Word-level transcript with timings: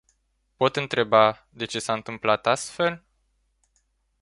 Pot 0.57 0.75
întreba 0.75 1.45
de 1.49 1.65
ce 1.65 1.79
s-a 1.79 1.93
întâmplat 1.93 2.47
astfel? 2.47 3.03